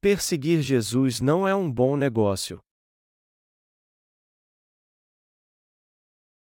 [0.00, 2.60] Perseguir Jesus não é um bom negócio.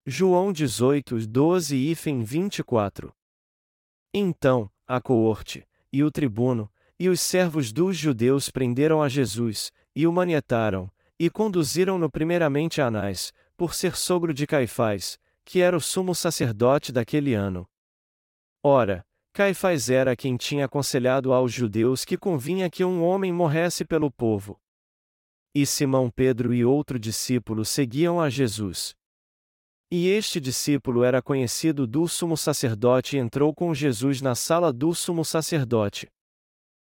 [0.07, 3.13] João 18, 12 e 24
[4.15, 10.07] Então, a coorte, e o tribuno, e os servos dos judeus prenderam a Jesus, e
[10.07, 10.89] o manietaram,
[11.19, 16.93] e conduziram-no primeiramente a Anás, por ser sogro de Caifás, que era o sumo sacerdote
[16.93, 17.69] daquele ano.
[18.63, 19.05] Ora,
[19.35, 24.61] Caifás era quem tinha aconselhado aos judeus que convinha que um homem morresse pelo povo.
[25.55, 28.95] E Simão Pedro e outro discípulo seguiam a Jesus.
[29.91, 34.95] E este discípulo era conhecido do sumo sacerdote e entrou com Jesus na sala do
[34.95, 36.11] sumo sacerdote.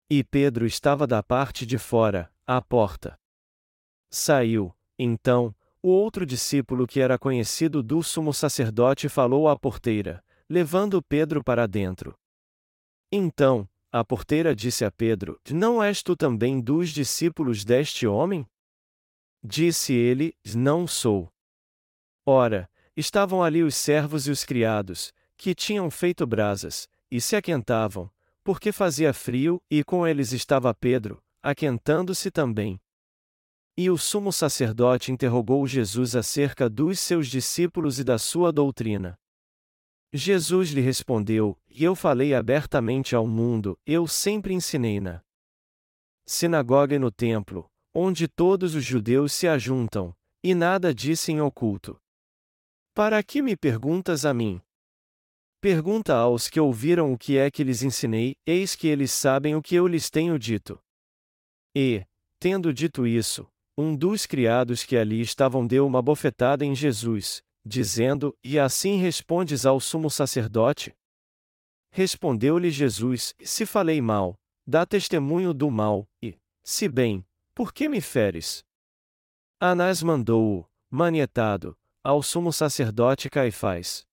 [0.10, 3.18] E Pedro estava da parte de fora, à porta.
[4.10, 11.02] Saiu, então, o outro discípulo que era conhecido do sumo sacerdote falou à porteira, levando
[11.02, 12.18] Pedro para dentro.
[13.12, 18.46] Então, a porteira disse a Pedro: Não és tu também dos discípulos deste homem?
[19.44, 21.32] Disse ele: Não sou.
[22.26, 28.12] Ora, estavam ali os servos e os criados, que tinham feito brasas, e se aquentavam,
[28.44, 32.80] porque fazia frio, e com eles estava Pedro, aquentando-se também.
[33.78, 39.20] E o sumo sacerdote interrogou Jesus acerca dos seus discípulos e da sua doutrina.
[40.16, 45.22] Jesus lhe respondeu: E eu falei abertamente ao mundo, eu sempre ensinei na
[46.26, 52.00] sinagoga e no templo, onde todos os judeus se ajuntam, e nada disse em oculto.
[52.94, 54.62] Para que me perguntas a mim?
[55.62, 59.62] Pergunta aos que ouviram o que é que lhes ensinei, eis que eles sabem o
[59.62, 60.80] que eu lhes tenho dito.
[61.76, 62.06] E,
[62.40, 68.38] tendo dito isso, um dos criados que ali estavam deu uma bofetada em Jesus, dizendo:
[68.44, 70.96] E assim respondes ao sumo sacerdote?
[71.92, 78.02] Respondeu-lhe Jesus: Se falei mal, dá testemunho do mal, e, se bem, por que me
[78.02, 78.64] feres?
[79.60, 84.06] Anás mandou-o, manietado, ao sumo sacerdote Caifás.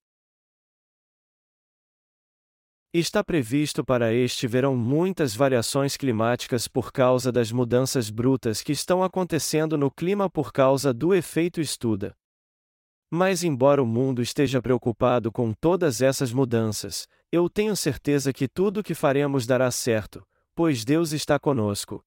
[2.94, 9.02] Está previsto para este verão muitas variações climáticas por causa das mudanças brutas que estão
[9.02, 12.14] acontecendo no clima por causa do efeito estuda.
[13.14, 18.80] Mas, embora o mundo esteja preocupado com todas essas mudanças, eu tenho certeza que tudo
[18.80, 22.02] o que faremos dará certo, pois Deus está conosco.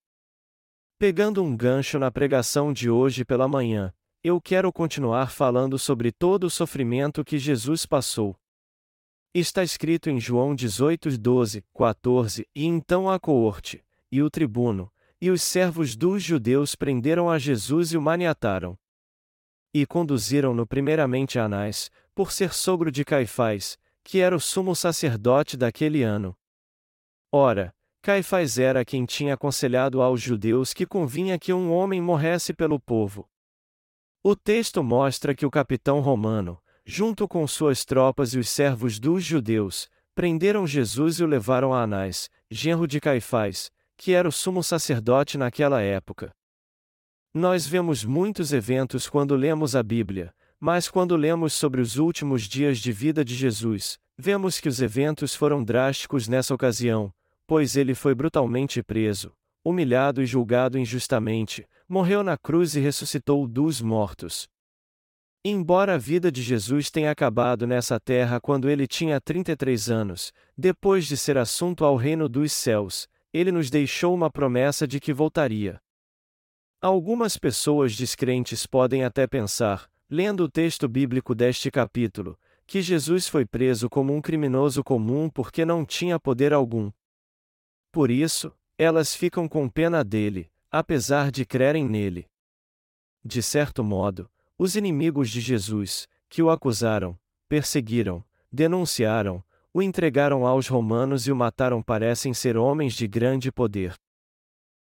[0.97, 6.45] Pegando um gancho na pregação de hoje pela manhã, eu quero continuar falando sobre todo
[6.45, 8.35] o sofrimento que Jesus passou.
[9.31, 15.29] Está escrito em João 18, 12, 14: E então a coorte, e o tribuno, e
[15.29, 18.75] os servos dos judeus prenderam a Jesus e o maniataram.
[19.77, 25.57] E conduziram-no primeiramente a Anás, por ser sogro de Caifás, que era o sumo sacerdote
[25.57, 26.33] daquele ano.
[27.29, 32.79] Ora, Caifás era quem tinha aconselhado aos judeus que convinha que um homem morresse pelo
[32.79, 33.29] povo.
[34.23, 39.25] O texto mostra que o capitão romano, junto com suas tropas e os servos dos
[39.25, 44.63] judeus, prenderam Jesus e o levaram a Anás, genro de Caifás, que era o sumo
[44.63, 46.33] sacerdote naquela época.
[47.37, 52.77] Nós vemos muitos eventos quando lemos a Bíblia, mas quando lemos sobre os últimos dias
[52.79, 57.13] de vida de Jesus, vemos que os eventos foram drásticos nessa ocasião,
[57.45, 59.33] pois ele foi brutalmente preso,
[59.65, 64.47] humilhado e julgado injustamente, morreu na cruz e ressuscitou dos mortos.
[65.43, 71.05] Embora a vida de Jesus tenha acabado nessa terra quando ele tinha 33 anos, depois
[71.05, 75.81] de ser assunto ao reino dos céus, ele nos deixou uma promessa de que voltaria.
[76.85, 82.37] Algumas pessoas descrentes podem até pensar, lendo o texto bíblico deste capítulo,
[82.67, 86.91] que Jesus foi preso como um criminoso comum porque não tinha poder algum.
[87.91, 92.27] Por isso, elas ficam com pena dele, apesar de crerem nele.
[93.23, 97.17] De certo modo, os inimigos de Jesus, que o acusaram,
[97.49, 103.95] perseguiram, denunciaram, o entregaram aos romanos e o mataram parecem ser homens de grande poder.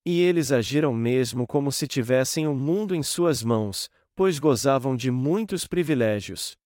[0.06, 5.12] E eles agiram mesmo como se tivessem o mundo em suas mãos, pois gozavam de
[5.12, 6.58] muitos privilégios.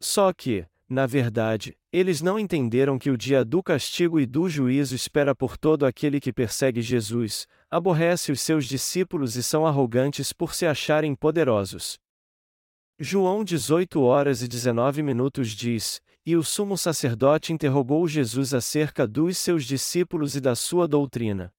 [0.00, 4.94] Só que, na verdade, eles não entenderam que o dia do castigo e do juízo
[4.94, 10.54] espera por todo aquele que persegue Jesus, aborrece os seus discípulos e são arrogantes por
[10.54, 11.98] se acharem poderosos.
[12.98, 19.36] João 18 horas e 19 minutos diz: E o sumo sacerdote interrogou Jesus acerca dos
[19.36, 21.52] seus discípulos e da sua doutrina.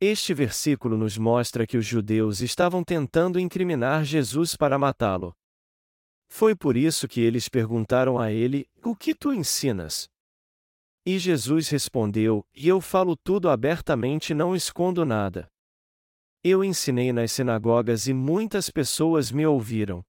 [0.00, 5.34] Este versículo nos mostra que os judeus estavam tentando incriminar Jesus para matá-lo.
[6.28, 10.08] Foi por isso que eles perguntaram a ele: O que tu ensinas?
[11.04, 15.50] E Jesus respondeu: E eu falo tudo abertamente não escondo nada.
[16.44, 20.04] Eu ensinei nas sinagogas e muitas pessoas me ouviram.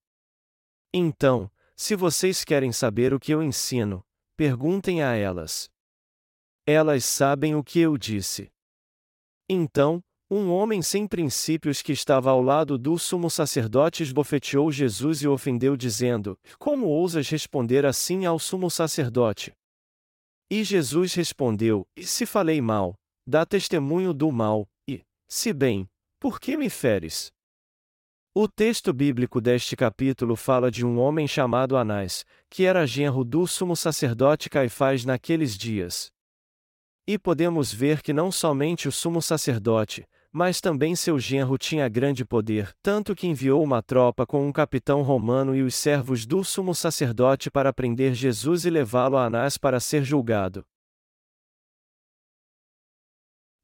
[0.93, 4.05] Então, se vocês querem saber o que eu ensino,
[4.37, 5.67] perguntem a elas.
[6.63, 8.51] Elas sabem o que eu disse.
[9.49, 9.99] Então,
[10.29, 15.33] um homem sem princípios que estava ao lado do sumo sacerdote esbofeteou Jesus e o
[15.33, 19.51] ofendeu, dizendo: Como ousas responder assim ao sumo sacerdote?
[20.51, 22.93] E Jesus respondeu: E se falei mal,
[23.25, 27.31] dá testemunho do mal, e, se bem, por que me feres?
[28.35, 33.47] O texto bíblico deste capítulo fala de um homem chamado Anás, que era genro do
[33.47, 36.11] sumo sacerdote Caifás naqueles dias.
[37.11, 42.23] E podemos ver que não somente o sumo sacerdote, mas também seu genro tinha grande
[42.23, 46.75] poder, tanto que enviou uma tropa com um capitão romano e os servos do sumo
[46.75, 50.63] sacerdote para prender Jesus e levá-lo a Anás para ser julgado.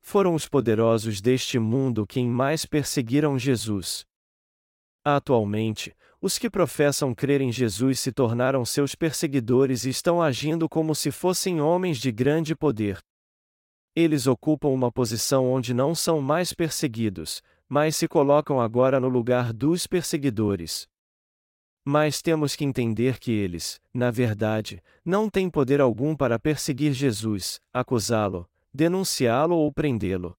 [0.02, 4.08] Foram os poderosos deste mundo quem mais perseguiram Jesus.
[5.04, 10.96] Atualmente, os que professam crer em Jesus se tornaram seus perseguidores e estão agindo como
[10.96, 13.00] se fossem homens de grande poder,
[13.96, 19.54] eles ocupam uma posição onde não são mais perseguidos, mas se colocam agora no lugar
[19.54, 20.88] dos perseguidores.
[21.84, 27.62] Mas temos que entender que eles, na verdade, não têm poder algum para perseguir Jesus,
[27.72, 30.36] acusá-lo, denunciá-lo ou prendê-lo.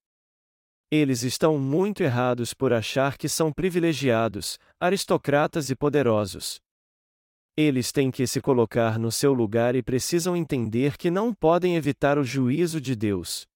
[0.91, 6.61] Eles estão muito errados por achar que são privilegiados, aristocratas e poderosos.
[7.57, 12.19] Eles têm que se colocar no seu lugar e precisam entender que não podem evitar
[12.19, 13.47] o juízo de Deus.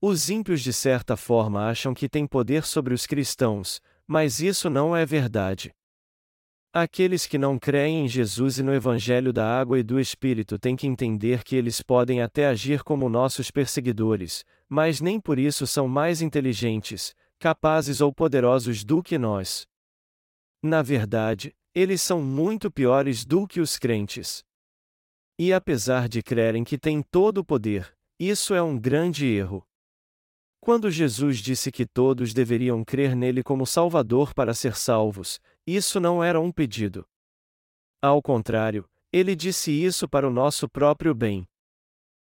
[0.00, 4.96] Os ímpios de certa forma acham que têm poder sobre os cristãos, mas isso não
[4.96, 5.72] é verdade.
[6.72, 10.74] Aqueles que não creem em Jesus e no Evangelho da Água e do Espírito têm
[10.74, 15.86] que entender que eles podem até agir como nossos perseguidores, mas nem por isso são
[15.86, 19.68] mais inteligentes, capazes ou poderosos do que nós.
[20.60, 24.44] Na verdade, eles são muito piores do que os crentes.
[25.38, 29.66] E apesar de crerem que têm todo o poder, isso é um grande erro.
[30.60, 36.22] Quando Jesus disse que todos deveriam crer nele como Salvador para ser salvos, isso não
[36.22, 37.04] era um pedido.
[38.00, 41.46] Ao contrário, ele disse isso para o nosso próprio bem.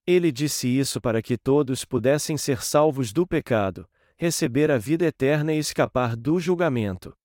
[0.06, 3.88] Ele disse isso para que todos pudessem ser salvos do pecado,
[4.18, 7.16] receber a vida eterna e escapar do julgamento.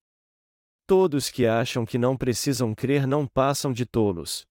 [0.87, 4.45] Todos que acham que não precisam crer não passam de tolos.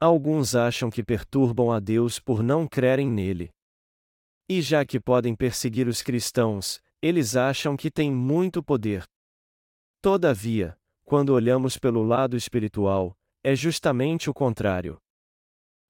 [0.00, 3.50] Alguns acham que perturbam a Deus por não crerem nele.
[4.48, 9.04] E já que podem perseguir os cristãos, eles acham que têm muito poder.
[10.02, 14.98] Todavia, quando olhamos pelo lado espiritual, é justamente o contrário.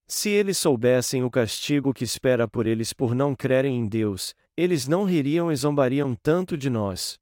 [0.06, 4.86] Se eles soubessem o castigo que espera por eles por não crerem em Deus, eles
[4.86, 7.18] não ririam e zombariam tanto de nós.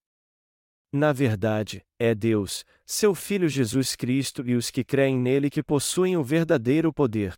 [0.93, 6.19] Na verdade, é Deus, seu Filho Jesus Cristo e os que creem nele que possuem
[6.19, 7.33] o verdadeiro poder.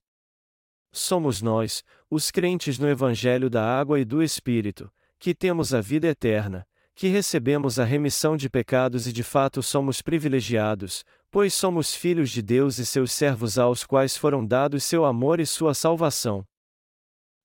[0.92, 6.08] Somos nós, os crentes no Evangelho da Água e do Espírito, que temos a vida
[6.08, 6.66] eterna,
[6.96, 12.42] que recebemos a remissão de pecados e de fato somos privilegiados, pois somos filhos de
[12.42, 16.44] Deus e seus servos aos quais foram dados seu amor e sua salvação.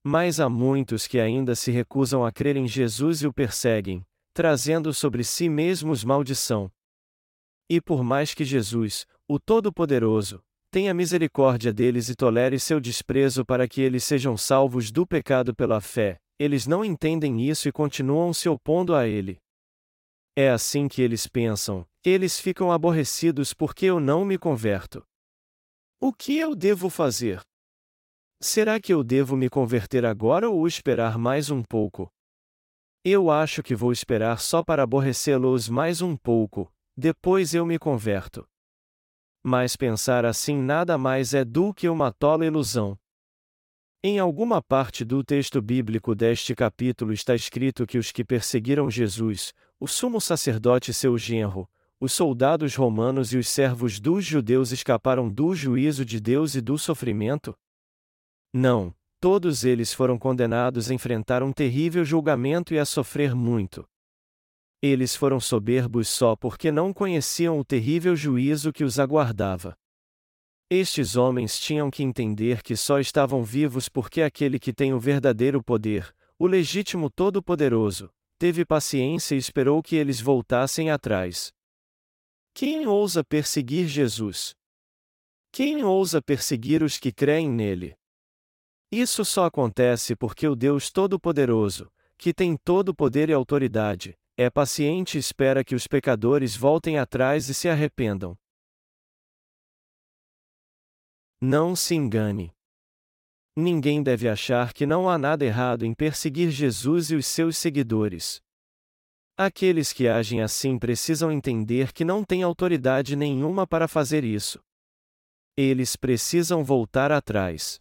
[0.03, 4.05] Mas há muitos que ainda se recusam a crer em Jesus e o perseguem,
[4.39, 6.71] trazendo sobre si mesmos maldição.
[7.69, 10.41] E por mais que Jesus, o Todo-Poderoso,
[10.71, 15.81] tenha misericórdia deles e tolere seu desprezo para que eles sejam salvos do pecado pela
[15.81, 19.41] fé, eles não entendem isso e continuam se opondo a ele.
[20.37, 25.03] É assim que eles pensam, eles ficam aborrecidos porque eu não me converto.
[25.99, 27.41] O que eu devo fazer?
[28.41, 32.09] Será que eu devo me converter agora ou esperar mais um pouco?
[33.03, 38.45] Eu acho que vou esperar só para aborrecê-los mais um pouco, depois eu me converto.
[39.41, 42.99] Mas pensar assim nada mais é do que uma tola ilusão.
[44.03, 49.53] Em alguma parte do texto bíblico deste capítulo está escrito que os que perseguiram Jesus,
[49.79, 51.69] o sumo sacerdote e seu genro,
[52.01, 56.77] os soldados romanos e os servos dos judeus escaparam do juízo de Deus e do
[56.77, 57.57] sofrimento?
[58.53, 63.85] Não, Todos eles foram condenados a enfrentar um terrível julgamento e a sofrer muito.
[64.81, 69.75] Eles foram soberbos só porque não conheciam o terrível juízo que os aguardava.
[70.69, 75.61] Estes homens tinham que entender que só estavam vivos porque aquele que tem o verdadeiro
[75.61, 81.51] poder, o legítimo Todo-Poderoso, teve paciência e esperou que eles voltassem atrás.
[82.53, 84.55] Quem ousa perseguir Jesus?
[85.51, 87.98] Quem ousa perseguir os que creem nele?
[88.91, 95.15] Isso só acontece porque o Deus Todo-Poderoso, que tem todo poder e autoridade, é paciente
[95.15, 98.35] e espera que os pecadores voltem atrás e se arrependam.
[101.39, 102.51] Não se engane.
[103.55, 108.41] Ninguém deve achar que não há nada errado em perseguir Jesus e os seus seguidores.
[109.37, 114.59] Aqueles que agem assim precisam entender que não têm autoridade nenhuma para fazer isso.
[115.55, 117.79] Eles precisam voltar atrás.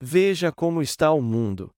[0.00, 1.72] Veja como está o mundo.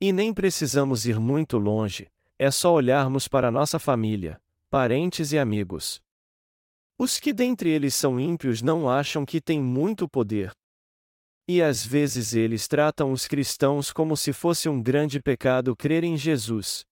[0.00, 2.08] E nem precisamos ir muito longe,
[2.38, 6.00] é só olharmos para nossa família, parentes e amigos.
[6.98, 10.52] Os que dentre eles são ímpios não acham que têm muito poder.
[11.46, 16.16] E às vezes eles tratam os cristãos como se fosse um grande pecado crer em
[16.16, 16.84] Jesus.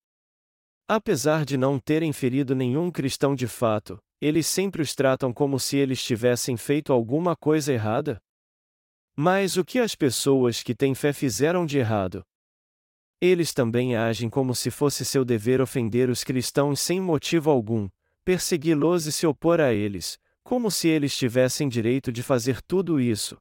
[0.86, 5.76] Apesar de não terem ferido nenhum cristão de fato, eles sempre os tratam como se
[5.76, 8.20] eles tivessem feito alguma coisa errada.
[9.20, 12.22] Mas o que as pessoas que têm fé fizeram de errado?
[13.20, 17.88] Eles também agem como se fosse seu dever ofender os cristãos sem motivo algum,
[18.24, 23.36] persegui-los e se opor a eles, como se eles tivessem direito de fazer tudo isso.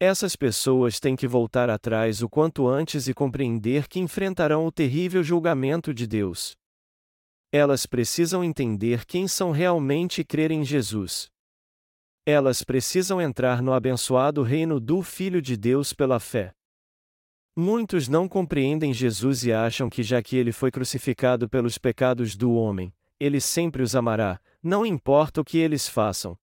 [0.00, 5.22] Essas pessoas têm que voltar atrás o quanto antes e compreender que enfrentarão o terrível
[5.22, 6.56] julgamento de Deus.
[7.52, 11.30] Elas precisam entender quem são realmente e crer em Jesus.
[12.24, 16.52] Elas precisam entrar no abençoado reino do Filho de Deus pela fé.
[17.56, 22.54] Muitos não compreendem Jesus e acham que, já que ele foi crucificado pelos pecados do
[22.54, 26.38] homem, ele sempre os amará, não importa o que eles façam.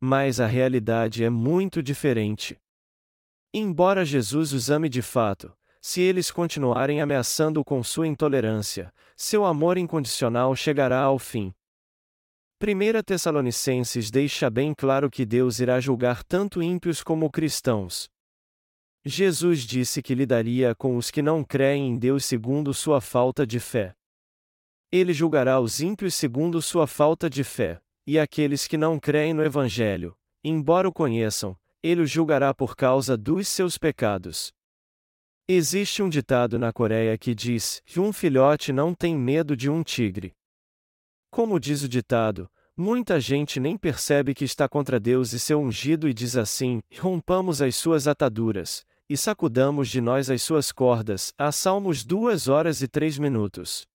[0.00, 2.58] Mas a realidade é muito diferente.
[3.52, 9.76] Embora Jesus os ame de fato, se eles continuarem ameaçando-o com sua intolerância, seu amor
[9.76, 11.54] incondicional chegará ao fim.
[12.60, 18.08] 1 Tessalonicenses deixa bem claro que Deus irá julgar tanto ímpios como cristãos.
[19.04, 23.60] Jesus disse que lidaria com os que não creem em Deus segundo sua falta de
[23.60, 23.94] fé.
[24.90, 27.78] Ele julgará os ímpios segundo sua falta de fé.
[28.04, 33.16] E aqueles que não creem no Evangelho, embora o conheçam, ele os julgará por causa
[33.16, 34.50] dos seus pecados.
[35.46, 39.84] Existe um ditado na Coreia que diz que um filhote não tem medo de um
[39.84, 40.34] tigre.
[41.30, 46.08] Como diz o ditado, muita gente nem percebe que está contra Deus e seu ungido
[46.08, 51.32] e diz assim: rompamos as suas ataduras, e sacudamos de nós as suas cordas.
[51.38, 53.86] A Salmos 2 horas e 3 minutos.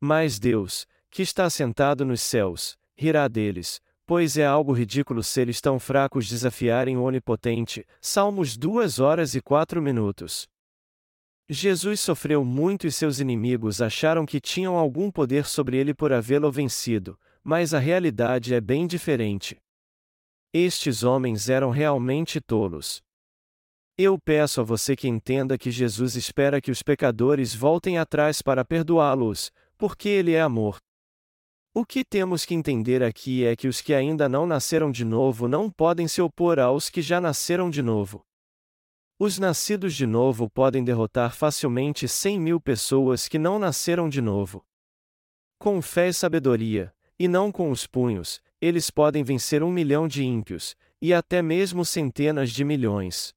[0.00, 5.60] Mas Deus, que está sentado nos céus, rirá deles, pois é algo ridículo se eles
[5.60, 7.84] tão fracos desafiarem o Onipotente.
[8.00, 10.46] Salmos 2 horas e 4 minutos.
[11.48, 16.50] Jesus sofreu muito e seus inimigos acharam que tinham algum poder sobre ele por havê-lo
[16.50, 19.56] vencido, mas a realidade é bem diferente.
[20.52, 23.00] Estes homens eram realmente tolos.
[23.96, 28.64] Eu peço a você que entenda que Jesus espera que os pecadores voltem atrás para
[28.64, 30.78] perdoá-los, porque ele é amor.
[31.72, 35.46] O que temos que entender aqui é que os que ainda não nasceram de novo
[35.46, 38.25] não podem se opor aos que já nasceram de novo.
[39.18, 44.62] Os nascidos de novo podem derrotar facilmente cem mil pessoas que não nasceram de novo.
[45.58, 50.22] Com fé e sabedoria, e não com os punhos, eles podem vencer um milhão de
[50.22, 53.34] ímpios, e até mesmo centenas de milhões.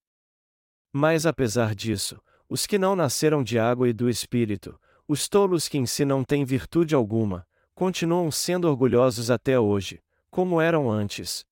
[0.92, 5.78] Mas apesar disso, os que não nasceram de água e do Espírito, os tolos que
[5.78, 11.46] em si não têm virtude alguma, continuam sendo orgulhosos até hoje, como eram antes.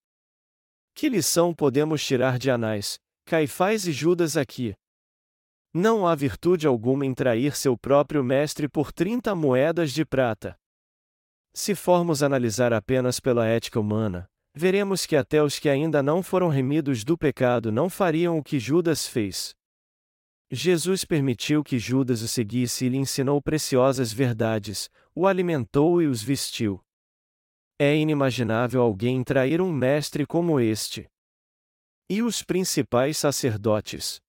[0.94, 4.74] Que lição podemos tirar de Anás, Caifás e Judas aqui?
[5.74, 10.58] Não há virtude alguma em trair seu próprio mestre por 30 moedas de prata.
[11.54, 16.48] Se formos analisar apenas pela ética humana, veremos que até os que ainda não foram
[16.48, 19.54] remidos do pecado não fariam o que Judas fez.
[20.50, 26.24] Jesus permitiu que Judas o seguisse e lhe ensinou preciosas verdades, o alimentou e os
[26.24, 26.80] vestiu.
[27.78, 31.10] É inimaginável alguém trair um mestre como este.
[32.10, 34.22] E os principais sacerdotes?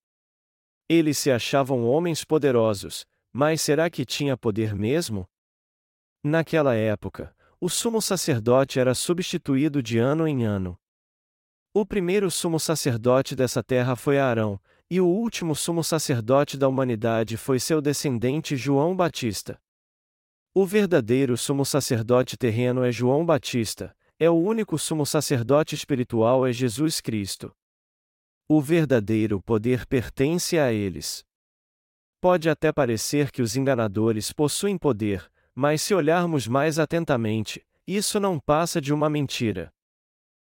[0.88, 5.28] Eles se achavam homens poderosos, mas será que tinha poder mesmo?
[6.24, 10.76] Naquela época, o sumo sacerdote era substituído de ano em ano.
[11.72, 17.36] O primeiro sumo sacerdote dessa terra foi Arão, e o último sumo sacerdote da humanidade
[17.36, 19.56] foi seu descendente João Batista.
[20.52, 26.52] O verdadeiro sumo sacerdote terreno é João Batista, é o único sumo sacerdote espiritual é
[26.52, 27.54] Jesus Cristo.
[28.50, 31.22] O verdadeiro poder pertence a eles.
[32.18, 38.40] Pode até parecer que os enganadores possuem poder, mas se olharmos mais atentamente, isso não
[38.40, 39.70] passa de uma mentira.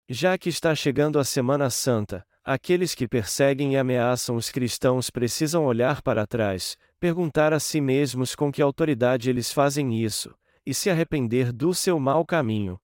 [0.08, 5.66] Já que está chegando a Semana Santa, aqueles que perseguem e ameaçam os cristãos precisam
[5.66, 10.32] olhar para trás, perguntar a si mesmos com que autoridade eles fazem isso,
[10.64, 12.80] e se arrepender do seu mau caminho.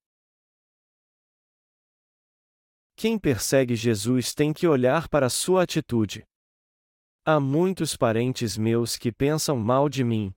[2.97, 6.25] Quem persegue Jesus tem que olhar para sua atitude.
[7.25, 10.33] Há muitos parentes meus que pensam mal de mim.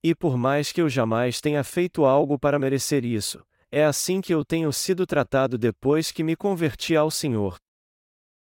[0.00, 4.32] E por mais que eu jamais tenha feito algo para merecer isso, é assim que
[4.32, 7.58] eu tenho sido tratado depois que me converti ao Senhor.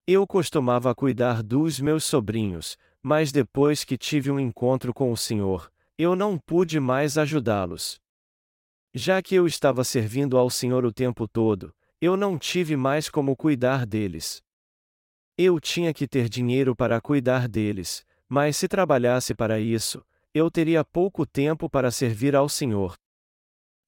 [0.05, 5.71] Eu costumava cuidar dos meus sobrinhos, mas depois que tive um encontro com o Senhor,
[5.97, 7.97] eu não pude mais ajudá-los.
[8.93, 11.73] Já que eu estava servindo ao Senhor o tempo todo,
[12.05, 14.41] eu não tive mais como cuidar deles.
[15.37, 20.85] Eu tinha que ter dinheiro para cuidar deles, mas se trabalhasse para isso, eu teria
[20.85, 22.95] pouco tempo para servir ao Senhor.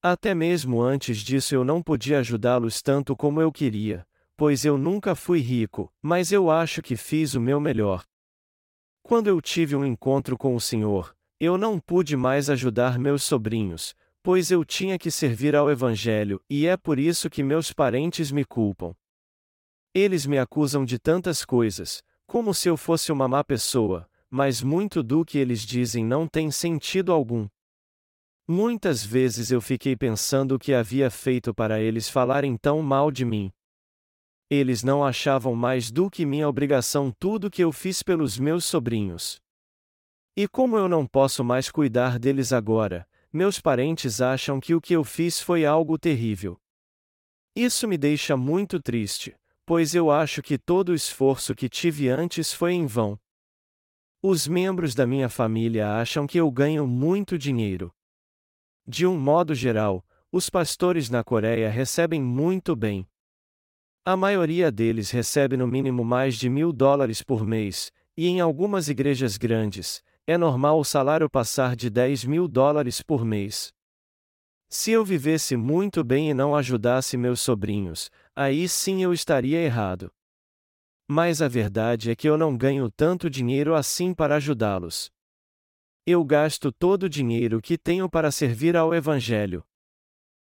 [0.02, 4.06] Até mesmo antes disso eu não podia ajudá-los tanto como eu queria,
[4.36, 8.04] pois eu nunca fui rico, mas eu acho que fiz o meu melhor.
[9.02, 13.94] Quando eu tive um encontro com o Senhor, eu não pude mais ajudar meus sobrinhos,
[14.22, 18.44] pois eu tinha que servir ao Evangelho, e é por isso que meus parentes me
[18.44, 18.94] culpam.
[19.94, 25.02] Eles me acusam de tantas coisas, como se eu fosse uma má pessoa, mas muito
[25.02, 27.48] do que eles dizem não tem sentido algum.
[28.46, 33.24] Muitas vezes eu fiquei pensando o que havia feito para eles falarem tão mal de
[33.24, 33.52] mim.
[34.50, 39.38] Eles não achavam mais do que minha obrigação tudo que eu fiz pelos meus sobrinhos.
[40.34, 44.94] E como eu não posso mais cuidar deles agora, meus parentes acham que o que
[44.94, 46.58] eu fiz foi algo terrível.
[47.54, 52.52] Isso me deixa muito triste, pois eu acho que todo o esforço que tive antes
[52.52, 53.18] foi em vão.
[54.22, 57.94] Os membros da minha família acham que eu ganho muito dinheiro.
[58.86, 63.06] De um modo geral, os pastores na Coreia recebem muito bem.
[64.04, 68.88] A maioria deles recebe no mínimo mais de mil dólares por mês, e em algumas
[68.88, 73.72] igrejas grandes, é normal o salário passar de 10 mil dólares por mês.
[74.68, 80.12] Se eu vivesse muito bem e não ajudasse meus sobrinhos, aí sim eu estaria errado.
[81.08, 85.10] Mas a verdade é que eu não ganho tanto dinheiro assim para ajudá-los.
[86.04, 89.64] Eu gasto todo o dinheiro que tenho para servir ao Evangelho.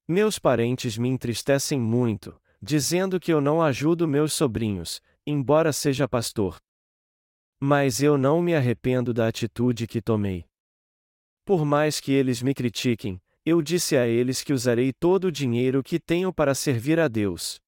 [0.07, 6.61] Meus parentes me entristecem muito, dizendo que eu não ajudo meus sobrinhos, embora seja pastor.
[7.59, 10.45] Mas eu não me arrependo da atitude que tomei.
[11.45, 15.83] Por mais que eles me critiquem, eu disse a eles que usarei todo o dinheiro
[15.83, 17.61] que tenho para servir a Deus.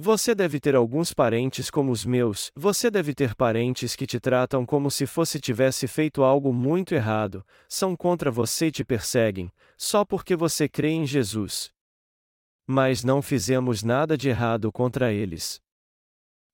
[0.00, 4.64] Você deve ter alguns parentes como os meus, você deve ter parentes que te tratam
[4.64, 10.04] como se fosse tivesse feito algo muito errado, são contra você e te perseguem, só
[10.04, 11.72] porque você crê em Jesus.
[12.64, 15.60] Mas não fizemos nada de errado contra eles.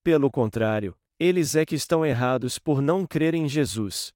[0.02, 4.12] Pelo contrário, eles é que estão errados por não crer em Jesus.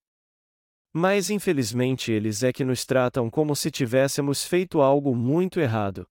[0.92, 6.06] Mas infelizmente eles é que nos tratam como se tivéssemos feito algo muito errado.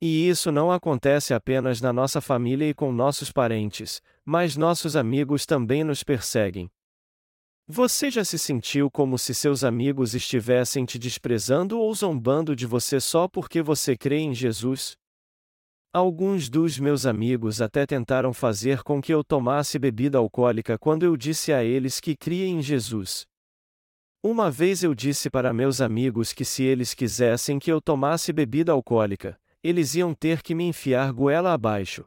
[0.00, 5.46] E isso não acontece apenas na nossa família e com nossos parentes, mas nossos amigos
[5.46, 6.70] também nos perseguem.
[7.68, 12.98] Você já se sentiu como se seus amigos estivessem te desprezando ou zombando de você
[12.98, 14.96] só porque você crê em Jesus?
[15.94, 21.14] Alguns dos meus amigos até tentaram fazer com que eu tomasse bebida alcoólica quando eu
[21.18, 23.26] disse a eles que cria em Jesus.
[24.22, 28.72] Uma vez eu disse para meus amigos que se eles quisessem que eu tomasse bebida
[28.72, 32.06] alcoólica, eles iam ter que me enfiar goela abaixo.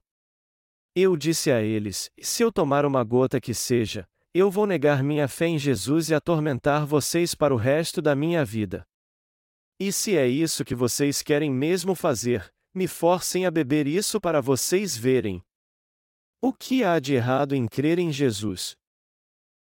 [0.96, 5.28] Eu disse a eles: se eu tomar uma gota que seja, eu vou negar minha
[5.28, 8.84] fé em Jesus e atormentar vocês para o resto da minha vida.
[9.80, 14.42] E se é isso que vocês querem mesmo fazer, me forcem a beber isso para
[14.42, 15.42] vocês verem.
[16.42, 18.76] O que há de errado em crer em Jesus?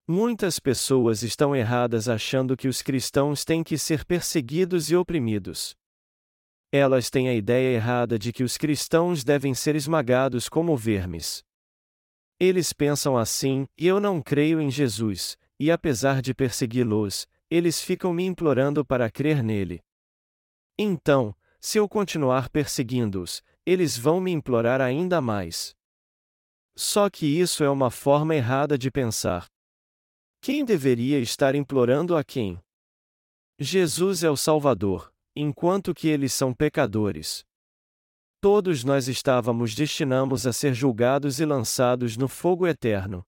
[0.08, 5.76] Muitas pessoas estão erradas achando que os cristãos têm que ser perseguidos e oprimidos.
[6.72, 11.44] Elas têm a ideia errada de que os cristãos devem ser esmagados como vermes.
[12.40, 18.12] Eles pensam assim, e eu não creio em Jesus, e apesar de persegui-los, eles ficam
[18.12, 19.80] me implorando para crer nele.
[20.76, 25.74] Então, se eu continuar perseguindo-os, eles vão me implorar ainda mais.
[26.76, 29.46] Só que isso é uma forma errada de pensar.
[30.42, 32.60] Quem deveria estar implorando a quem?
[33.58, 37.46] Jesus é o Salvador, enquanto que eles são pecadores.
[38.42, 43.24] Todos nós estávamos destinados a ser julgados e lançados no fogo eterno.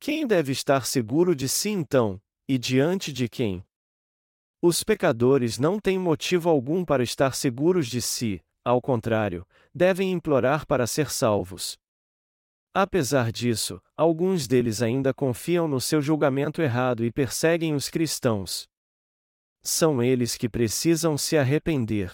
[0.00, 3.62] Quem deve estar seguro de si então, e diante de quem?
[4.66, 10.66] Os pecadores não têm motivo algum para estar seguros de si, ao contrário, devem implorar
[10.66, 11.76] para ser salvos.
[12.72, 18.66] Apesar disso, alguns deles ainda confiam no seu julgamento errado e perseguem os cristãos.
[19.62, 22.10] São eles que precisam se arrepender.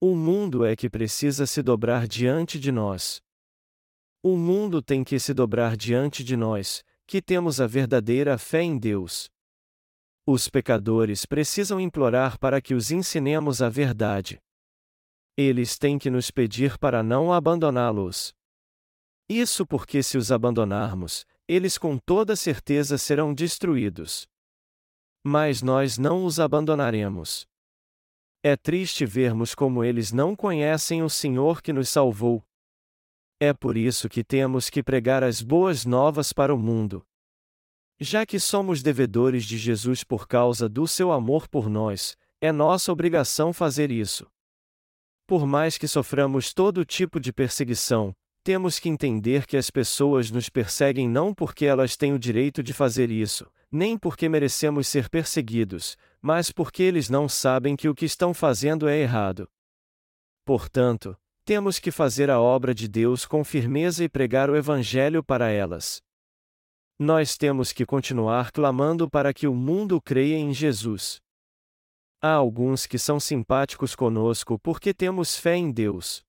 [0.00, 3.20] O mundo é que precisa se dobrar diante de nós.
[4.22, 8.78] O mundo tem que se dobrar diante de nós, que temos a verdadeira fé em
[8.78, 9.28] Deus.
[10.32, 14.40] Os pecadores precisam implorar para que os ensinemos a verdade.
[15.36, 18.32] Eles têm que nos pedir para não abandoná-los.
[19.28, 24.28] Isso porque, se os abandonarmos, eles com toda certeza serão destruídos.
[25.26, 27.44] Mas nós não os abandonaremos.
[28.40, 32.40] É triste vermos como eles não conhecem o Senhor que nos salvou.
[33.40, 37.04] É por isso que temos que pregar as boas novas para o mundo.
[38.02, 42.90] Já que somos devedores de Jesus por causa do seu amor por nós, é nossa
[42.90, 44.26] obrigação fazer isso.
[45.26, 50.48] Por mais que soframos todo tipo de perseguição, temos que entender que as pessoas nos
[50.48, 55.94] perseguem não porque elas têm o direito de fazer isso, nem porque merecemos ser perseguidos,
[56.22, 59.46] mas porque eles não sabem que o que estão fazendo é errado.
[60.42, 65.50] Portanto, temos que fazer a obra de Deus com firmeza e pregar o Evangelho para
[65.50, 66.02] elas.
[67.02, 71.18] Nós temos que continuar clamando para que o mundo creia em Jesus.
[72.20, 76.22] Há alguns que são simpáticos conosco porque temos fé em Deus.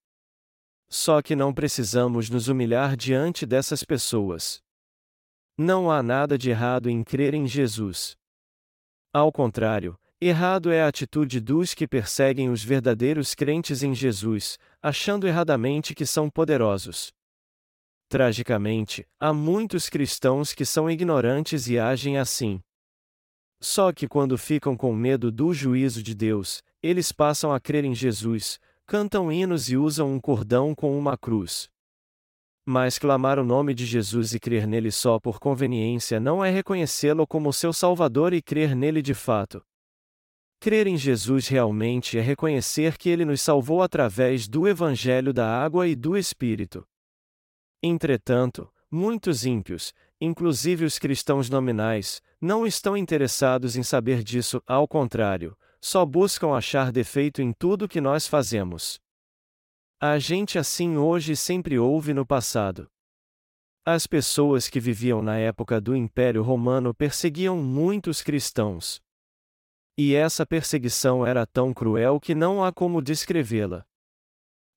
[0.90, 4.62] Só que não precisamos nos humilhar diante dessas pessoas.
[5.58, 8.16] Não há nada de errado em crer em Jesus.
[9.12, 15.28] Ao contrário, errado é a atitude dos que perseguem os verdadeiros crentes em Jesus, achando
[15.28, 17.12] erradamente que são poderosos.
[18.12, 22.60] Tragicamente, há muitos cristãos que são ignorantes e agem assim.
[23.62, 27.96] Só que quando ficam com medo do juízo de Deus, eles passam a crer em
[27.96, 31.70] Jesus, cantam hinos e usam um cordão com uma cruz.
[32.66, 37.26] Mas clamar o nome de Jesus e crer nele só por conveniência não é reconhecê-lo
[37.26, 39.64] como seu Salvador e crer nele de fato.
[40.60, 45.88] Crer em Jesus realmente é reconhecer que ele nos salvou através do Evangelho da Água
[45.88, 46.86] e do Espírito.
[47.84, 55.58] Entretanto, muitos ímpios, inclusive os cristãos nominais, não estão interessados em saber disso, ao contrário,
[55.80, 59.00] só buscam achar defeito em tudo que nós fazemos.
[60.00, 62.88] A gente assim hoje sempre houve no passado.
[63.84, 69.02] As pessoas que viviam na época do Império Romano perseguiam muitos cristãos.
[69.98, 73.86] E essa perseguição era tão cruel que não há como descrevê-la.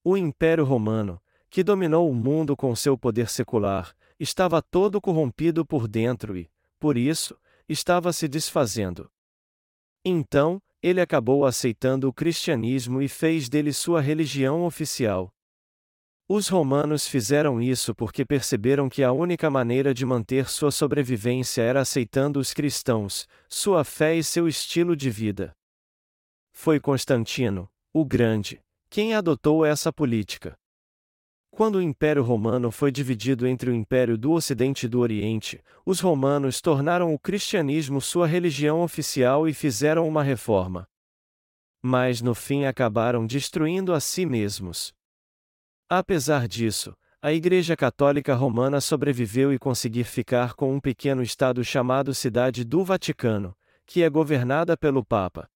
[0.03, 1.21] O Império Romano,
[1.55, 6.99] que dominou o mundo com seu poder secular, estava todo corrompido por dentro e, por
[6.99, 7.39] isso,
[7.69, 9.09] estava se desfazendo.
[10.05, 15.33] Então, ele acabou aceitando o cristianismo e fez dele sua religião oficial.
[16.29, 21.83] Os romanos fizeram isso porque perceberam que a única maneira de manter sua sobrevivência era
[21.83, 25.55] aceitando os cristãos, sua fé e seu estilo de vida.
[26.53, 30.59] Foi Constantino, o Grande, quem adotou essa política.
[31.55, 36.01] Quando o Império Romano foi dividido entre o Império do Ocidente e do Oriente, os
[36.01, 40.85] romanos tornaram o cristianismo sua religião oficial e fizeram uma reforma.
[41.81, 44.93] Mas no fim acabaram destruindo a si mesmos.
[45.89, 52.13] Apesar disso, a Igreja Católica Romana sobreviveu e conseguiu ficar com um pequeno estado chamado
[52.13, 55.49] Cidade do Vaticano, que é governada pelo Papa.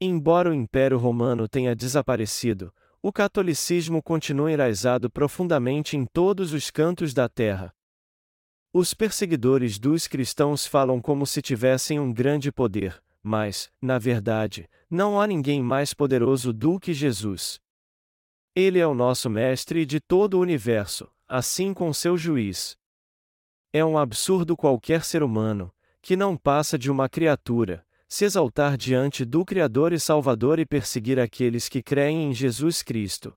[0.00, 2.72] Embora o Império Romano tenha desaparecido,
[3.02, 7.74] o catolicismo continua enraizado profundamente em todos os cantos da terra.
[8.72, 15.20] Os perseguidores dos cristãos falam como se tivessem um grande poder, mas, na verdade, não
[15.20, 17.60] há ninguém mais poderoso do que Jesus.
[18.54, 22.78] Ele é o nosso mestre de todo o universo, assim com seu juiz.
[23.72, 29.24] É um absurdo qualquer ser humano, que não passa de uma criatura, se exaltar diante
[29.24, 33.32] do Criador e Salvador e perseguir aqueles que creem em Jesus Cristo.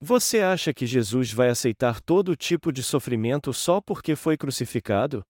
[0.00, 5.22] Você acha que Jesus vai aceitar todo tipo de sofrimento só porque foi crucificado?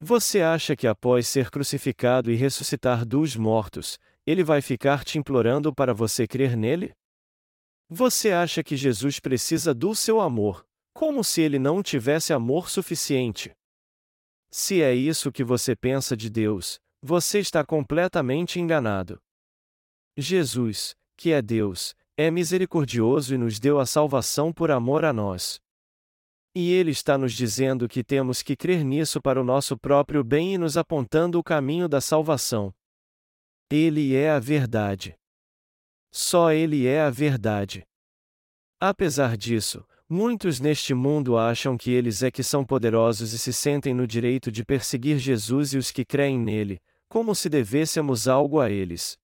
[0.00, 5.74] Você acha que após ser crucificado e ressuscitar dos mortos, ele vai ficar te implorando
[5.74, 6.92] para você crer nele?
[7.88, 13.50] Você acha que Jesus precisa do seu amor, como se ele não tivesse amor suficiente?
[14.48, 19.20] Se é isso que você pensa de Deus, você está completamente enganado.
[20.16, 25.60] Jesus, que é Deus, é misericordioso e nos deu a salvação por amor a nós.
[26.54, 30.54] E Ele está nos dizendo que temos que crer nisso para o nosso próprio bem
[30.54, 32.74] e nos apontando o caminho da salvação.
[33.70, 35.16] Ele é a verdade.
[36.10, 37.86] Só Ele é a verdade.
[38.80, 43.92] Apesar disso, muitos neste mundo acham que eles é que são poderosos e se sentem
[43.92, 48.70] no direito de perseguir Jesus e os que creem nele, como se devêssemos algo a
[48.70, 49.18] eles.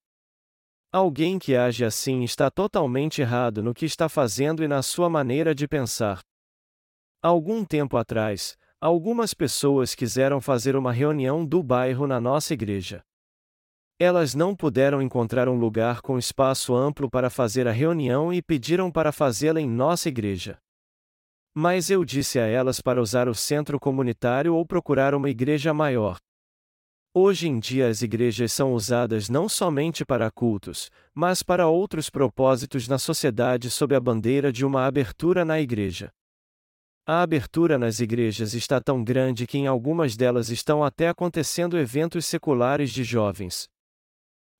[0.91, 5.53] Alguém que age assim está totalmente errado no que está fazendo e na sua maneira
[5.53, 6.21] de pensar.
[7.21, 13.03] Algum tempo atrás, algumas pessoas quiseram fazer uma reunião do bairro na nossa igreja.
[13.99, 18.91] Elas não puderam encontrar um lugar com espaço amplo para fazer a reunião e pediram
[18.91, 20.59] para fazê-la em nossa igreja.
[21.57, 26.17] Mas eu disse a elas para usar o centro comunitário ou procurar uma igreja maior.
[27.13, 32.89] Hoje em dia as igrejas são usadas não somente para cultos, mas para outros propósitos
[32.89, 36.11] na sociedade sob a bandeira de uma abertura na igreja.
[37.07, 42.25] A abertura nas igrejas está tão grande que em algumas delas estão até acontecendo eventos
[42.25, 43.69] seculares de jovens.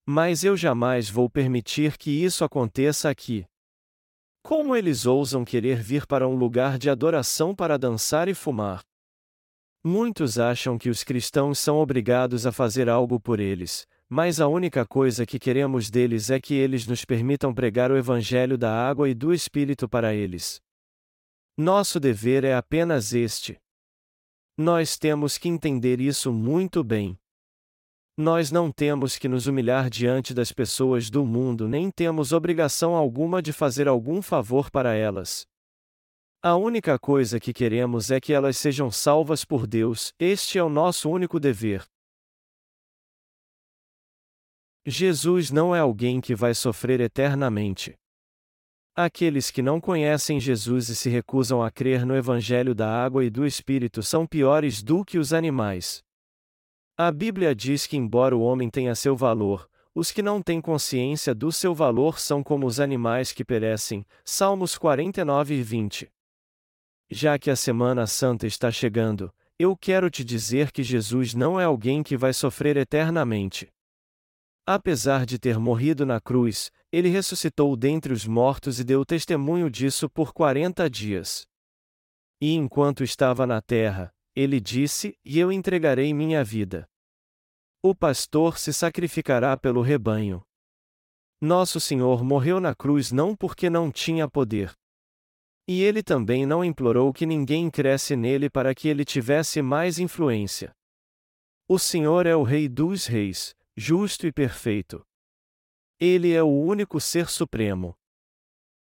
[0.05, 3.45] Mas eu jamais vou permitir que isso aconteça aqui.
[4.45, 8.84] Como eles ousam querer vir para um lugar de adoração para dançar e fumar?
[9.84, 14.86] Muitos acham que os cristãos são obrigados a fazer algo por eles, mas a única
[14.86, 19.15] coisa que queremos deles é que eles nos permitam pregar o Evangelho da água e
[19.15, 20.62] do Espírito para eles.
[21.58, 23.60] Nosso dever é apenas este.
[24.55, 27.17] Nós temos que entender isso muito bem.
[28.17, 33.41] Nós não temos que nos humilhar diante das pessoas do mundo nem temos obrigação alguma
[33.41, 35.45] de fazer algum favor para elas.
[36.41, 40.69] A única coisa que queremos é que elas sejam salvas por Deus, este é o
[40.69, 41.84] nosso único dever.
[44.86, 47.95] Jesus não é alguém que vai sofrer eternamente.
[48.95, 53.30] Aqueles que não conhecem Jesus e se recusam a crer no Evangelho da água e
[53.30, 56.01] do Espírito são piores do que os animais.
[56.97, 61.36] A Bíblia diz que, embora o homem tenha seu valor, os que não têm consciência
[61.36, 64.05] do seu valor são como os animais que perecem.
[64.23, 66.10] Salmos 49 e 20.
[67.10, 69.29] Já que a Semana Santa está chegando,
[69.60, 73.67] eu quero te dizer que Jesus não é alguém que vai sofrer eternamente.
[74.65, 80.10] Apesar de ter morrido na cruz, ele ressuscitou dentre os mortos e deu testemunho disso
[80.10, 81.45] por quarenta dias.
[82.39, 86.88] E enquanto estava na terra, ele disse: E eu entregarei minha vida.
[87.82, 90.43] O pastor se sacrificará pelo rebanho.
[91.39, 94.74] Nosso Senhor morreu na cruz não porque não tinha poder.
[95.67, 100.76] E ele também não implorou que ninguém cresce nele para que ele tivesse mais influência.
[101.67, 105.06] O Senhor é o Rei dos Reis, justo e perfeito.
[106.00, 107.95] Ele é o único Ser Supremo.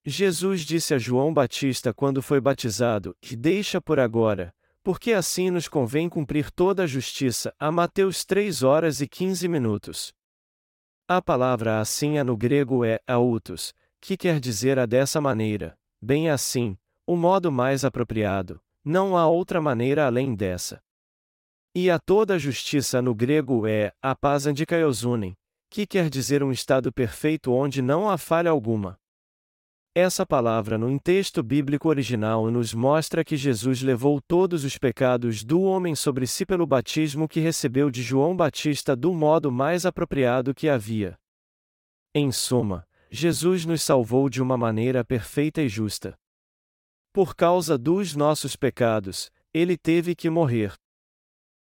[0.04, 6.10] Jesus disse a João Batista quando foi batizado: deixa por agora, porque assim nos convém
[6.10, 7.54] cumprir toda a justiça.
[7.58, 10.12] A Mateus 3 horas e 15 minutos.
[11.08, 16.76] A palavra assim no grego é autos, que quer dizer a dessa maneira, bem assim,
[17.06, 20.82] o modo mais apropriado, não há outra maneira além dessa.
[21.74, 24.44] E a toda justiça no grego é a paz
[25.70, 28.98] que quer dizer um estado perfeito onde não há falha alguma.
[29.96, 35.62] Essa palavra no texto bíblico original nos mostra que Jesus levou todos os pecados do
[35.62, 40.68] homem sobre si pelo batismo que recebeu de João Batista do modo mais apropriado que
[40.68, 41.16] havia.
[42.12, 46.18] Em suma, Jesus nos salvou de uma maneira perfeita e justa.
[47.12, 50.74] Por causa dos nossos pecados, ele teve que morrer.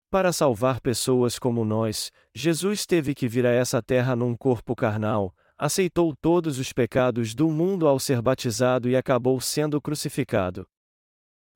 [0.09, 5.35] Para salvar pessoas como nós, Jesus teve que vir a essa terra num corpo carnal,
[5.63, 10.67] aceitou todos os pecados do mundo ao ser batizado e acabou sendo crucificado.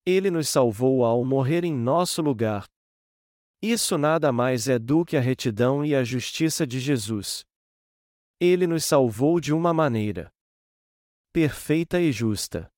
[0.05, 2.63] Ele nos salvou ao morrer em nosso lugar.
[3.61, 7.43] Isso nada mais é do que a retidão e a justiça de Jesus.
[8.39, 10.31] Ele nos salvou de uma maneira
[11.33, 12.71] perfeita e justa.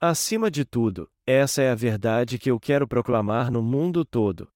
[0.00, 4.50] Acima de tudo, essa é a verdade que eu quero proclamar no mundo todo.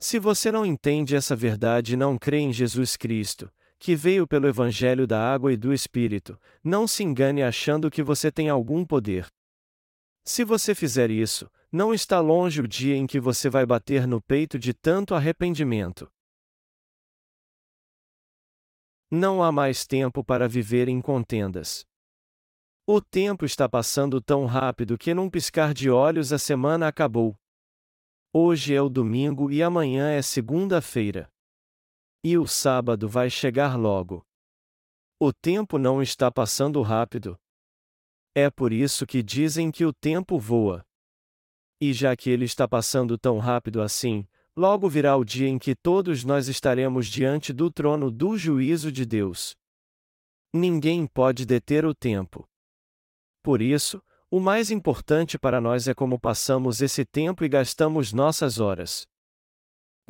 [0.00, 3.48] Se você não entende essa verdade e não crê em Jesus Cristo,
[3.80, 8.30] que veio pelo Evangelho da Água e do Espírito, não se engane achando que você
[8.30, 9.26] tem algum poder.
[10.22, 14.20] Se você fizer isso, não está longe o dia em que você vai bater no
[14.20, 16.12] peito de tanto arrependimento.
[19.10, 21.84] Não há mais tempo para viver em contendas.
[22.86, 27.34] O tempo está passando tão rápido que num piscar de olhos a semana acabou.
[28.30, 31.30] Hoje é o domingo e amanhã é segunda-feira.
[32.22, 34.22] E o sábado vai chegar logo.
[35.18, 37.38] O tempo não está passando rápido.
[38.34, 40.84] É por isso que dizem que o tempo voa.
[41.80, 45.74] E já que ele está passando tão rápido assim, logo virá o dia em que
[45.74, 49.56] todos nós estaremos diante do trono do juízo de Deus.
[50.52, 52.46] Ninguém pode deter o tempo.
[53.42, 58.60] Por isso, o mais importante para nós é como passamos esse tempo e gastamos nossas
[58.60, 59.08] horas.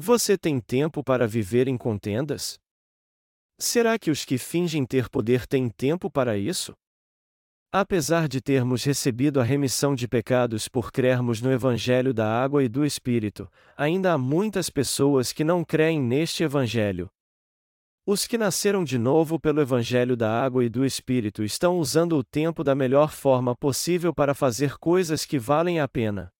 [0.03, 2.59] Você tem tempo para viver em contendas?
[3.59, 6.73] Será que os que fingem ter poder têm tempo para isso?
[7.71, 12.69] Apesar de termos recebido a remissão de pecados por crermos no Evangelho da Água e
[12.69, 17.11] do Espírito, ainda há muitas pessoas que não creem neste Evangelho,
[18.07, 22.25] os que nasceram de novo pelo Evangelho da Água e do Espírito estão usando o
[22.25, 26.33] tempo da melhor forma possível para fazer coisas que valem a pena.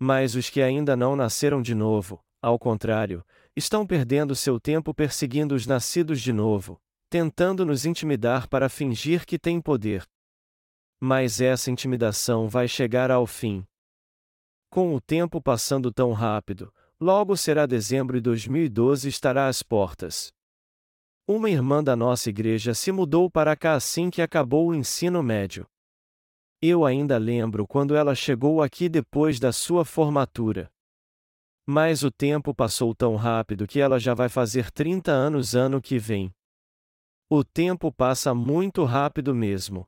[0.00, 3.24] Mas os que ainda não nasceram de novo, ao contrário,
[3.54, 9.38] estão perdendo seu tempo perseguindo os nascidos de novo, tentando nos intimidar para fingir que
[9.38, 10.04] têm poder.
[11.00, 13.64] Mas essa intimidação vai chegar ao fim.
[14.68, 20.32] Com o tempo passando tão rápido, logo será dezembro e 2012 estará às portas.
[21.28, 25.66] Uma irmã da nossa igreja se mudou para cá assim que acabou o ensino médio.
[26.60, 30.71] Eu ainda lembro quando ela chegou aqui depois da sua formatura.
[31.66, 35.98] Mas o tempo passou tão rápido que ela já vai fazer 30 anos ano que
[35.98, 36.32] vem.
[37.30, 39.86] O tempo passa muito rápido mesmo.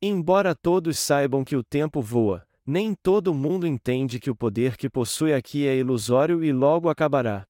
[0.00, 4.90] Embora todos saibam que o tempo voa, nem todo mundo entende que o poder que
[4.90, 7.46] possui aqui é ilusório e logo acabará.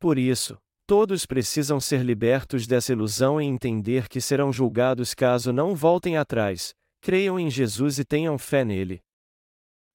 [0.00, 5.74] Por isso, Todos precisam ser libertos dessa ilusão e entender que serão julgados caso não
[5.74, 9.00] voltem atrás, creiam em Jesus e tenham fé nele.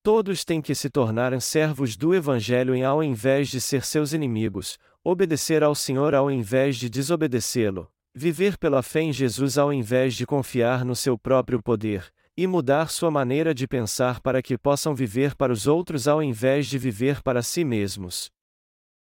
[0.08, 4.80] Todos têm que se tornar servos do Evangelho em ao invés de ser seus inimigos,
[5.04, 10.26] obedecer ao Senhor ao invés de desobedecê-lo, viver pela fé em Jesus ao invés de
[10.26, 15.36] confiar no seu próprio poder, e mudar sua maneira de pensar para que possam viver
[15.36, 18.32] para os outros ao invés de viver para si mesmos.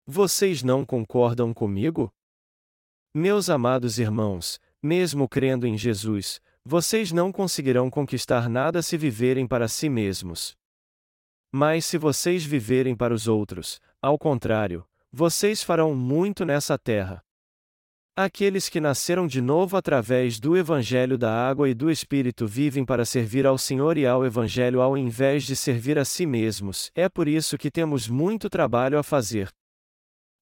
[0.07, 2.11] Vocês não concordam comigo?
[3.15, 9.69] Meus amados irmãos, mesmo crendo em Jesus, vocês não conseguirão conquistar nada se viverem para
[9.69, 10.57] si mesmos.
[11.51, 17.25] Mas se vocês viverem para os outros, ao contrário, vocês farão muito nessa terra.
[18.15, 23.05] Aqueles que nasceram de novo através do Evangelho da Água e do Espírito vivem para
[23.05, 27.29] servir ao Senhor e ao Evangelho ao invés de servir a si mesmos, é por
[27.29, 29.49] isso que temos muito trabalho a fazer.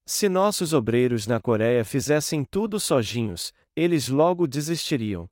[0.06, 5.28] Se nossos obreiros na Coreia fizessem tudo sozinhos, eles logo desistiriam.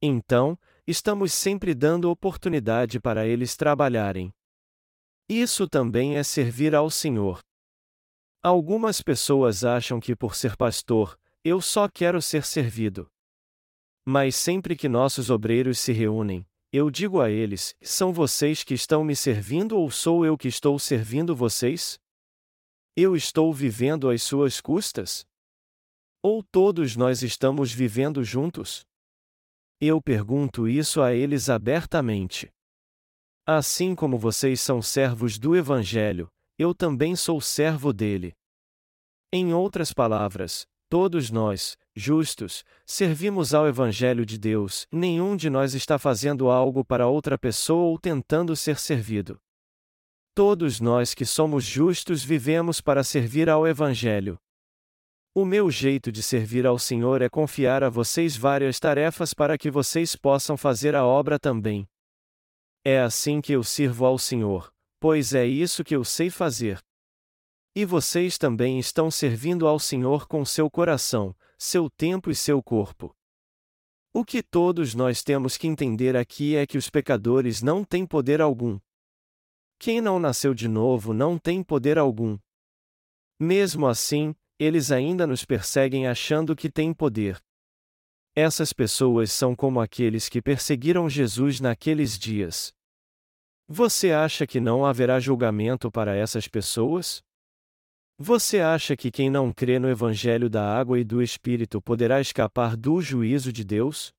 [0.00, 4.32] Então, estamos sempre dando oportunidade para eles trabalharem.
[5.32, 7.38] Isso também é servir ao Senhor.
[8.42, 13.08] Algumas pessoas acham que por ser pastor, eu só quero ser servido.
[14.04, 19.04] Mas sempre que nossos obreiros se reúnem, eu digo a eles: são vocês que estão
[19.04, 21.96] me servindo ou sou eu que estou servindo vocês?
[22.96, 25.24] Eu estou vivendo às suas custas?
[26.24, 28.84] Ou todos nós estamos vivendo juntos?
[29.80, 32.50] Eu pergunto isso a eles abertamente.
[33.52, 38.32] Assim como vocês são servos do Evangelho, eu também sou servo dele.
[39.32, 45.98] Em outras palavras, todos nós, justos, servimos ao Evangelho de Deus, nenhum de nós está
[45.98, 49.36] fazendo algo para outra pessoa ou tentando ser servido.
[50.32, 54.38] Todos nós que somos justos vivemos para servir ao Evangelho.
[55.34, 59.72] O meu jeito de servir ao Senhor é confiar a vocês várias tarefas para que
[59.72, 61.89] vocês possam fazer a obra também.
[62.84, 66.80] É assim que eu sirvo ao Senhor, pois é isso que eu sei fazer.
[67.74, 73.14] E vocês também estão servindo ao Senhor com seu coração, seu tempo e seu corpo.
[74.14, 78.40] O que todos nós temos que entender aqui é que os pecadores não têm poder
[78.40, 78.80] algum.
[79.78, 82.38] Quem não nasceu de novo não tem poder algum.
[83.38, 87.40] Mesmo assim, eles ainda nos perseguem achando que têm poder.
[88.40, 92.72] Essas pessoas são como aqueles que perseguiram Jesus naqueles dias.
[93.68, 97.22] Você acha que não haverá julgamento para essas pessoas?
[98.16, 102.78] Você acha que quem não crê no Evangelho da Água e do Espírito poderá escapar
[102.78, 104.10] do juízo de Deus?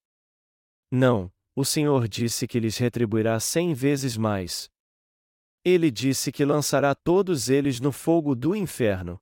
[0.91, 4.69] Não, o Senhor disse que lhes retribuirá cem vezes mais.
[5.65, 9.19] Ele disse que lançará todos eles no fogo do inferno.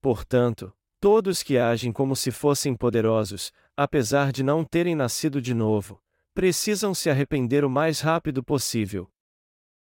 [0.00, 6.00] Portanto, todos que agem como se fossem poderosos, apesar de não terem nascido de novo,
[6.32, 9.08] precisam se arrepender o mais rápido possível.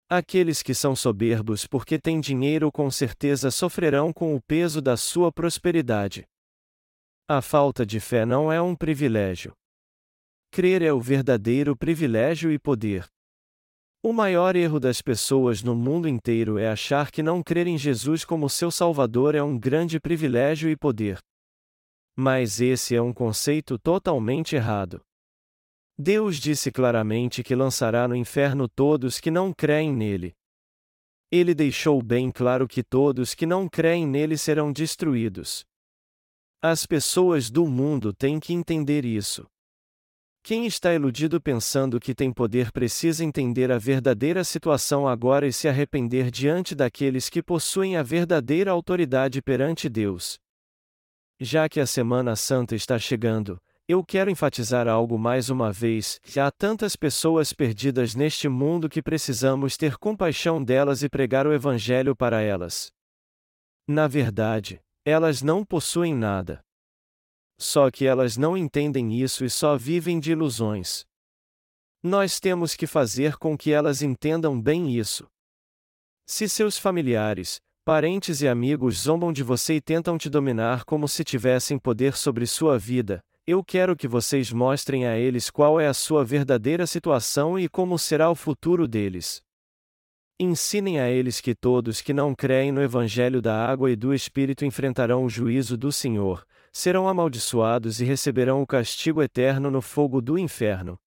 [0.08, 5.32] Aqueles que são soberbos porque têm dinheiro com certeza sofrerão com o peso da sua
[5.32, 6.26] prosperidade.
[7.28, 9.52] A falta de fé não é um privilégio.
[10.50, 13.06] Crer é o verdadeiro privilégio e poder.
[14.02, 18.24] O maior erro das pessoas no mundo inteiro é achar que não crer em Jesus
[18.24, 21.20] como seu Salvador é um grande privilégio e poder.
[22.22, 25.00] Mas esse é um conceito totalmente errado.
[25.98, 30.36] Deus disse claramente que lançará no inferno todos que não creem nele.
[31.32, 35.64] Ele deixou bem claro que todos que não creem nele serão destruídos.
[36.60, 39.46] As pessoas do mundo têm que entender isso.
[40.42, 45.66] Quem está iludido pensando que tem poder precisa entender a verdadeira situação agora e se
[45.66, 50.38] arrepender diante daqueles que possuem a verdadeira autoridade perante Deus.
[51.43, 56.51] Já que a Semana Santa está chegando, eu quero enfatizar algo mais uma vez: há
[56.51, 62.43] tantas pessoas perdidas neste mundo que precisamos ter compaixão delas e pregar o Evangelho para
[62.43, 62.93] elas.
[63.88, 66.62] Na verdade, elas não possuem nada.
[67.59, 71.07] Só que elas não entendem isso e só vivem de ilusões.
[72.03, 75.26] Nós temos que fazer com que elas entendam bem isso.
[76.26, 81.24] Se seus familiares, parentes e amigos zombam de você e tentam te dominar como se
[81.24, 85.94] tivessem poder sobre sua vida, eu quero que vocês mostrem a eles qual é a
[85.94, 89.42] sua verdadeira situação e como será o futuro deles.
[90.38, 94.64] Ensinem a eles que todos que não creem no Evangelho da água e do Espírito
[94.64, 100.38] enfrentarão o juízo do Senhor, serão amaldiçoados e receberão o castigo eterno no fogo do
[100.38, 100.98] inferno.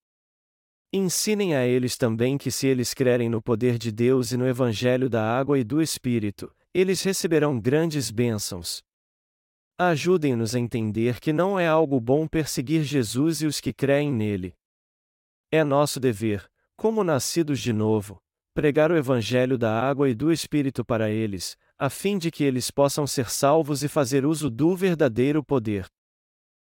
[0.91, 5.09] Ensinem a eles também que, se eles crerem no poder de Deus e no Evangelho
[5.09, 8.83] da água e do Espírito, eles receberão grandes bênçãos.
[9.77, 14.55] Ajudem-nos a entender que não é algo bom perseguir Jesus e os que creem nele.
[15.51, 18.19] É nosso dever, como nascidos de novo,
[18.53, 22.71] pregar o Evangelho da água e do Espírito para eles, a fim de que eles
[22.71, 25.87] possam ser salvos e fazer uso do verdadeiro poder.